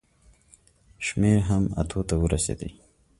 [1.05, 2.71] شمېر هم اتو ته ورسېدی.